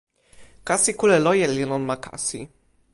[0.67, 2.39] kasi kule loje li lon ma kasi.